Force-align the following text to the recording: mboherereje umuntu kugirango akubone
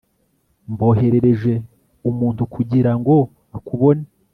mboherereje 0.71 1.53
umuntu 2.09 2.41
kugirango 2.53 3.13
akubone 3.57 4.03